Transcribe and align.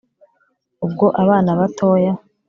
Ubwo 0.85 1.05
abana 1.23 1.51
batoya 1.59 2.13